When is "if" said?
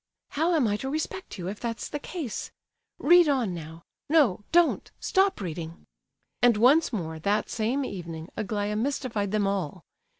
1.47-1.59